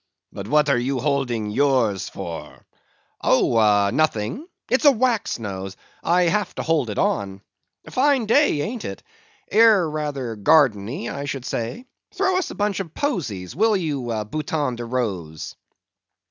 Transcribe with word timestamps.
"But 0.33 0.47
what 0.47 0.67
are 0.69 0.79
you 0.79 0.99
holding 0.99 1.51
yours 1.51 2.09
for?" 2.09 2.65
"Oh, 3.23 3.91
nothing! 3.93 4.47
It's 4.67 4.85
a 4.85 4.91
wax 4.91 5.37
nose; 5.37 5.77
I 6.03 6.23
have 6.23 6.55
to 6.55 6.63
hold 6.63 6.89
it 6.89 6.97
on. 6.97 7.41
Fine 7.87 8.25
day, 8.25 8.61
ain't 8.61 8.83
it? 8.83 9.03
Air 9.51 9.87
rather 9.87 10.35
gardenny, 10.35 11.07
I 11.07 11.25
should 11.25 11.45
say; 11.45 11.85
throw 12.15 12.35
us 12.39 12.49
a 12.49 12.55
bunch 12.55 12.79
of 12.79 12.95
posies, 12.95 13.55
will 13.55 13.77
ye, 13.77 13.91
Bouton 14.23 14.75
de 14.75 14.85
Rose?" 14.85 15.55